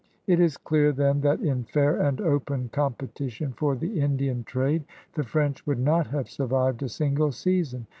[0.25, 5.21] It is dear, then, that in fair and open competition for the Indian trade the
[5.23, 7.85] French would not have survived a single season.'